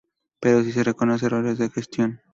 [0.39, 2.21] Pero, si reconoce errores de gestión.